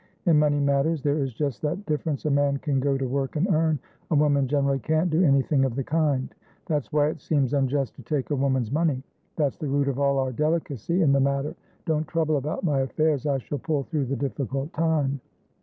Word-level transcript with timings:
In 0.25 0.39
money 0.39 0.59
matters 0.59 1.03
there 1.03 1.19
is 1.19 1.31
just 1.31 1.61
that 1.61 1.85
difference 1.85 2.25
a 2.25 2.31
man 2.31 2.57
can 2.57 2.79
go 2.79 2.97
to 2.97 3.07
work 3.07 3.35
and 3.35 3.47
earn; 3.53 3.77
a 4.09 4.15
woman 4.15 4.47
generally 4.47 4.79
can't 4.79 5.11
do 5.11 5.21
anything 5.23 5.63
of 5.63 5.75
the 5.75 5.83
kind. 5.83 6.33
That's 6.65 6.91
why 6.91 7.09
it 7.09 7.21
seems 7.21 7.53
unjust 7.53 7.93
to 7.97 8.01
take 8.01 8.31
a 8.31 8.35
woman's 8.35 8.71
money; 8.71 9.03
that's 9.35 9.57
the 9.59 9.67
root 9.69 9.87
of 9.87 9.99
all 9.99 10.17
our 10.17 10.31
delicacy 10.31 11.03
in 11.03 11.11
the 11.11 11.19
matter. 11.19 11.53
Don't 11.85 12.07
trouble 12.07 12.37
about 12.37 12.63
my 12.63 12.79
affairs; 12.79 13.27
I 13.27 13.37
shall 13.37 13.59
pull 13.59 13.83
through 13.83 14.05
the 14.05 14.15
difficult 14.15 14.73
time." 14.73 15.21